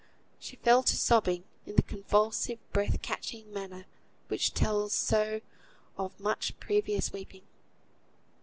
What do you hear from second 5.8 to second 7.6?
of much previous weeping.